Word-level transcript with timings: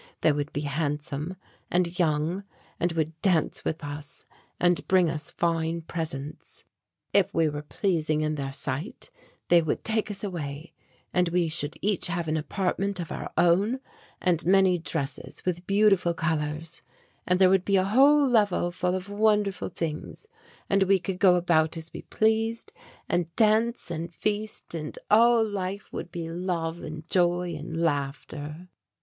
They 0.21 0.31
would 0.31 0.51
be 0.51 0.61
handsome 0.61 1.35
and 1.69 1.99
young 1.99 2.43
and 2.79 2.91
would 2.93 3.21
dance 3.21 3.63
with 3.63 3.83
us 3.83 4.25
and 4.59 4.87
bring 4.87 5.11
us 5.11 5.29
fine 5.29 5.83
presents. 5.83 6.63
If 7.13 7.31
we 7.35 7.47
were 7.47 7.61
pleasing 7.61 8.21
in 8.21 8.33
their 8.33 8.51
sight 8.51 9.11
they 9.49 9.61
would 9.61 9.83
take 9.83 10.09
us 10.09 10.23
away, 10.23 10.73
and 11.13 11.29
we 11.29 11.49
should 11.49 11.75
each 11.83 12.07
have 12.07 12.27
an 12.27 12.35
apartment 12.35 12.99
of 12.99 13.11
our 13.11 13.31
own, 13.37 13.79
and 14.19 14.43
many 14.43 14.79
dresses 14.79 15.45
with 15.45 15.67
beautiful 15.67 16.15
colours, 16.15 16.81
and 17.27 17.37
there 17.37 17.51
would 17.51 17.63
be 17.63 17.77
a 17.77 17.83
whole 17.83 18.27
level 18.27 18.71
full 18.71 18.95
of 18.95 19.07
wonderful 19.07 19.69
things 19.69 20.25
and 20.67 20.81
we 20.81 20.97
could 20.97 21.19
go 21.19 21.35
about 21.35 21.77
as 21.77 21.93
we 21.93 22.01
pleased, 22.01 22.73
and 23.07 23.35
dance 23.35 23.91
and 23.91 24.11
feast 24.11 24.73
and 24.73 24.97
all 25.11 25.45
life 25.47 25.93
would 25.93 26.11
be 26.11 26.27
love 26.27 26.81
and 26.81 27.07
joy 27.07 27.53
and 27.53 27.79
laughter. 27.79 28.67